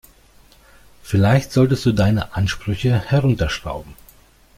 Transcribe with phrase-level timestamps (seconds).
[1.03, 3.93] Vielleicht solltest du deine Ansprüche herunterschrauben.